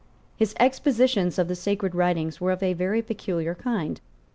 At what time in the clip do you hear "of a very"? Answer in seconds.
2.51-3.03